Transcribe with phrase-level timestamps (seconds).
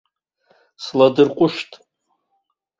[0.83, 1.71] Сладырҟәышт.